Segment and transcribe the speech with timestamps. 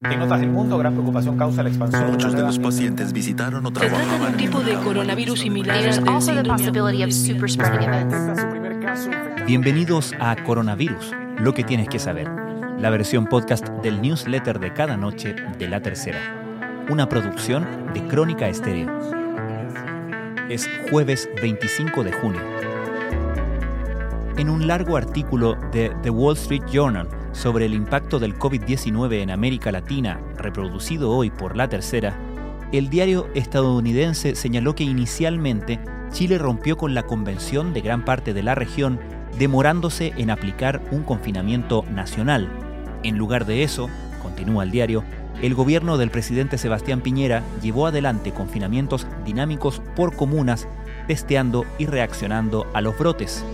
[0.00, 2.12] En otras del mundo, gran preocupación causa la expansión.
[2.12, 6.20] Muchos de los pacientes visitaron o Se trata de un tipo de coronavirus similar infectado.
[9.44, 12.30] Bienvenidos a Coronavirus, lo que tienes que saber,
[12.78, 16.20] la versión podcast del newsletter de cada noche de La Tercera,
[16.88, 18.96] una producción de Crónica Estéreo.
[20.48, 22.40] Es jueves 25 de junio.
[24.36, 29.30] En un largo artículo de The Wall Street Journal sobre el impacto del COVID-19 en
[29.30, 32.18] América Latina, reproducido hoy por La Tercera,
[32.72, 35.78] el diario estadounidense señaló que inicialmente
[36.10, 38.98] Chile rompió con la convención de gran parte de la región,
[39.38, 42.48] demorándose en aplicar un confinamiento nacional.
[43.04, 43.88] En lugar de eso,
[44.20, 45.04] continúa el diario,
[45.40, 50.66] el gobierno del presidente Sebastián Piñera llevó adelante confinamientos dinámicos por comunas,
[51.06, 53.44] testeando y reaccionando a los brotes.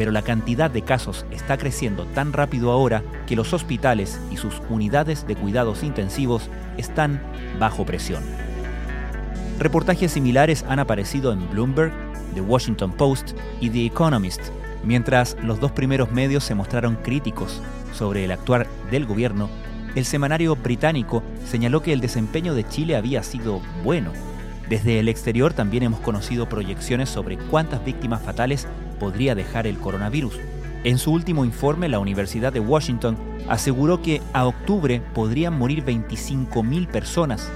[0.00, 4.62] Pero la cantidad de casos está creciendo tan rápido ahora que los hospitales y sus
[4.70, 7.20] unidades de cuidados intensivos están
[7.58, 8.22] bajo presión.
[9.58, 11.92] Reportajes similares han aparecido en Bloomberg,
[12.32, 14.40] The Washington Post y The Economist,
[14.84, 17.60] mientras los dos primeros medios se mostraron críticos
[17.92, 19.50] sobre el actuar del gobierno,
[19.96, 24.12] el semanario británico señaló que el desempeño de Chile había sido bueno.
[24.66, 28.66] Desde el exterior también hemos conocido proyecciones sobre cuántas víctimas fatales
[29.00, 30.38] podría dejar el coronavirus.
[30.84, 33.16] En su último informe, la Universidad de Washington
[33.48, 37.50] aseguró que a octubre podrían morir 25.000 personas.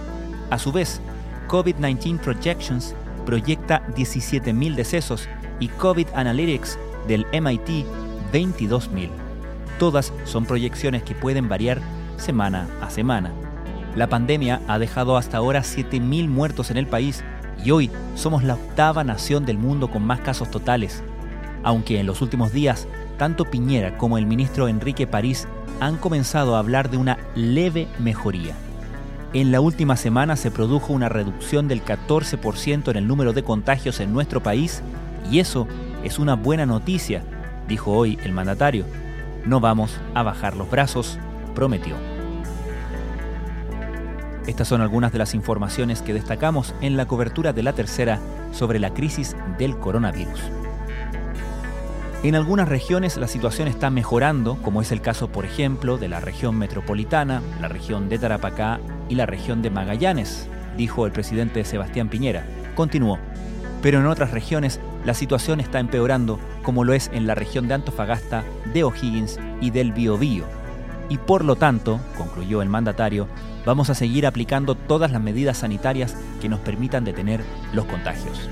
[0.51, 1.01] A su vez,
[1.49, 5.29] COVID-19 Projections proyecta 17.000 decesos
[5.61, 7.87] y COVID Analytics del MIT
[8.33, 9.11] 22.000.
[9.79, 11.81] Todas son proyecciones que pueden variar
[12.17, 13.33] semana a semana.
[13.97, 17.23] La pandemia ha dejado hasta ahora 7.000 muertos en el país
[17.65, 21.03] y hoy somos la octava nación del mundo con más casos totales.
[21.65, 22.87] Aunque en los últimos días,
[23.19, 25.49] tanto Piñera como el ministro Enrique París
[25.81, 28.55] han comenzado a hablar de una leve mejoría.
[29.33, 33.99] En la última semana se produjo una reducción del 14% en el número de contagios
[33.99, 34.83] en nuestro país
[35.31, 35.67] y eso
[36.05, 37.23] es una buena noticia,
[37.67, 38.85] dijo hoy el mandatario.
[39.45, 41.19] No vamos a bajar los brazos,
[41.55, 41.97] prometió.
[44.47, 48.21] Estas son algunas de las informaciones que destacamos en la cobertura de la tercera
[48.53, 50.41] sobre la crisis del coronavirus.
[52.25, 56.21] En algunas regiones la situación está mejorando, como es el caso, por ejemplo, de la
[56.21, 58.81] región metropolitana, la región de Tarapacá
[59.11, 62.47] y la región de Magallanes, dijo el presidente Sebastián Piñera.
[62.75, 63.19] Continuó,
[63.83, 67.75] pero en otras regiones la situación está empeorando, como lo es en la región de
[67.75, 68.43] Antofagasta,
[68.73, 70.47] de O'Higgins y del Biobío.
[71.11, 73.29] Y por lo tanto, concluyó el mandatario,
[73.67, 77.43] vamos a seguir aplicando todas las medidas sanitarias que nos permitan detener
[77.75, 78.49] los contagios.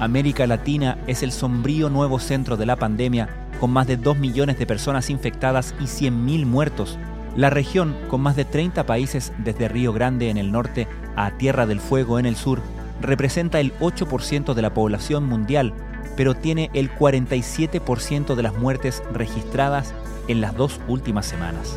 [0.00, 3.28] América Latina es el sombrío nuevo centro de la pandemia,
[3.58, 6.98] con más de 2 millones de personas infectadas y 100.000 muertos.
[7.36, 11.66] La región, con más de 30 países desde Río Grande en el norte a Tierra
[11.66, 12.60] del Fuego en el sur,
[13.00, 15.74] representa el 8% de la población mundial,
[16.16, 19.94] pero tiene el 47% de las muertes registradas
[20.28, 21.76] en las dos últimas semanas.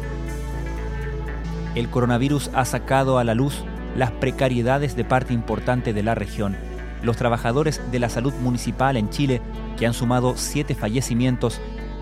[1.73, 3.63] El coronavirus ha sacado a la luz
[3.95, 6.55] las precariedades de parte importante de la región.
[7.03, 9.41] Los trabajadores de la salud municipal en Chile,
[9.77, 11.59] que han sumado siete fallecimientos,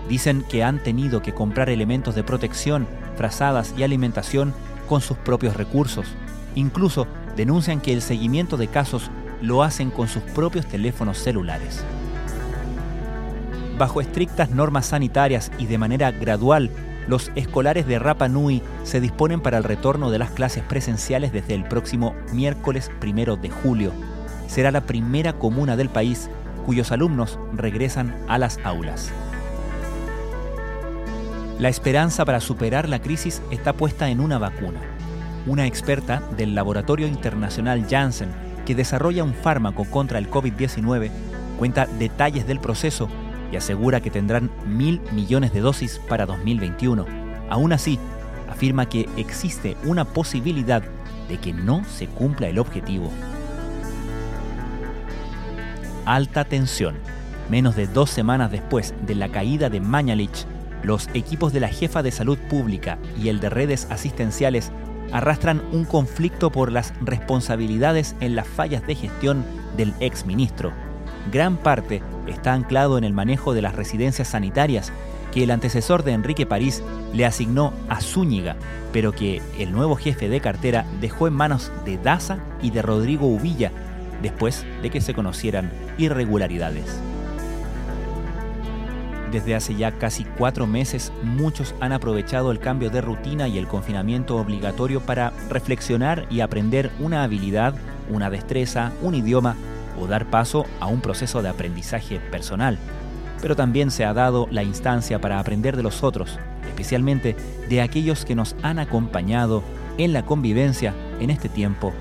[0.08, 4.52] dicen que han tenido que comprar elementos de protección, frazadas y alimentación
[4.88, 6.06] con sus propios recursos.
[6.54, 7.06] Incluso
[7.36, 11.82] denuncian que el seguimiento de casos lo hacen con sus propios teléfonos celulares.
[13.78, 16.70] Bajo estrictas normas sanitarias y de manera gradual,
[17.06, 21.54] los escolares de Rapa Nui se disponen para el retorno de las clases presenciales desde
[21.54, 23.92] el próximo miércoles primero de julio.
[24.50, 26.28] Será la primera comuna del país
[26.66, 29.12] cuyos alumnos regresan a las aulas.
[31.60, 34.80] La esperanza para superar la crisis está puesta en una vacuna.
[35.46, 38.30] Una experta del laboratorio internacional Janssen,
[38.66, 41.10] que desarrolla un fármaco contra el COVID-19,
[41.56, 43.08] cuenta detalles del proceso
[43.52, 47.06] y asegura que tendrán mil millones de dosis para 2021.
[47.50, 48.00] Aún así,
[48.50, 50.82] afirma que existe una posibilidad
[51.28, 53.12] de que no se cumpla el objetivo.
[56.06, 56.96] Alta tensión.
[57.48, 60.46] Menos de dos semanas después de la caída de Mañalich,
[60.82, 64.72] los equipos de la jefa de salud pública y el de redes asistenciales
[65.12, 69.44] arrastran un conflicto por las responsabilidades en las fallas de gestión
[69.76, 70.72] del exministro.
[71.30, 74.92] Gran parte está anclado en el manejo de las residencias sanitarias
[75.32, 76.82] que el antecesor de Enrique París
[77.12, 78.56] le asignó a Zúñiga,
[78.92, 83.26] pero que el nuevo jefe de cartera dejó en manos de Daza y de Rodrigo
[83.26, 83.70] Uvilla
[84.22, 87.00] después de que se conocieran irregularidades.
[89.30, 93.68] Desde hace ya casi cuatro meses, muchos han aprovechado el cambio de rutina y el
[93.68, 97.74] confinamiento obligatorio para reflexionar y aprender una habilidad,
[98.10, 99.54] una destreza, un idioma
[100.00, 102.76] o dar paso a un proceso de aprendizaje personal.
[103.40, 106.38] Pero también se ha dado la instancia para aprender de los otros,
[106.68, 107.36] especialmente
[107.68, 109.62] de aquellos que nos han acompañado
[109.96, 111.92] en la convivencia en este tiempo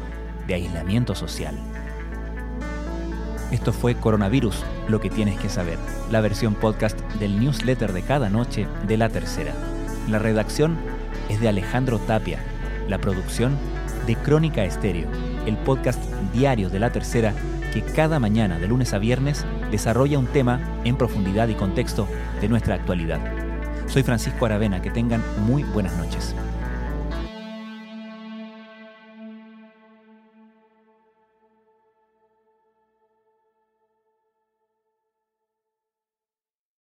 [0.47, 1.55] de aislamiento social.
[3.51, 5.79] Esto fue Coronavirus, lo que tienes que saber,
[6.11, 9.53] la versión podcast del newsletter de cada noche de la tercera.
[10.07, 10.77] La redacción
[11.29, 12.39] es de Alejandro Tapia,
[12.87, 13.57] la producción
[14.05, 15.09] de Crónica Estéreo,
[15.47, 15.99] el podcast
[16.31, 17.33] diario de la tercera
[17.73, 22.07] que cada mañana de lunes a viernes desarrolla un tema en profundidad y contexto
[22.41, 23.19] de nuestra actualidad.
[23.87, 26.35] Soy Francisco Aravena, que tengan muy buenas noches.